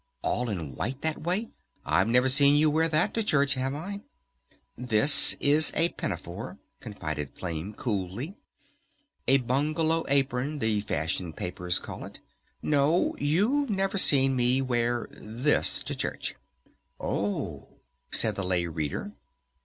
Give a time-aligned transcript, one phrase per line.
[0.23, 1.51] All in white that way!
[1.85, 4.01] I've never seen you wear that to church, have I?"
[4.75, 8.33] "This is a pinafore," confided Flame coolly.
[9.27, 12.19] "A bungalow apron, the fashion papers call it....
[12.63, 16.33] No, you've never seen me wear this to church."
[16.99, 17.65] "O h,"
[18.17, 19.11] said the Lay Reader.